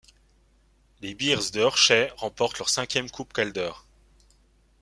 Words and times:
Les 1.01 1.13
Bears 1.13 1.51
de 1.53 1.59
Hershey 1.59 2.09
remportent 2.17 2.57
leur 2.57 2.69
cinquième 2.69 3.11
coupe 3.11 3.33
Calder. 3.33 3.71